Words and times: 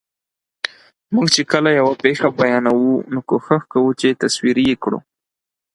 موږ 1.13 1.27
چې 1.35 1.41
کله 1.51 1.69
یوه 1.79 1.93
پېښه 2.03 2.27
بیانوو، 2.39 2.93
نو 3.13 3.19
کوښښ 3.29 3.61
کوو 3.73 3.97
چې 3.99 4.19
تصویري 4.21 4.63
یې 4.71 4.75
کړو. 4.83 4.99